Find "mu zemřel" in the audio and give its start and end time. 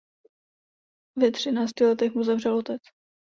2.13-2.57